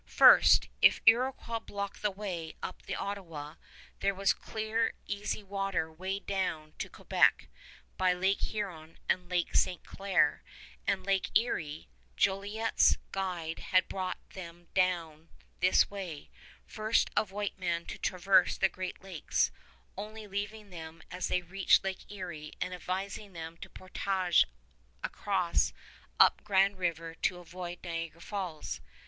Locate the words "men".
17.59-17.85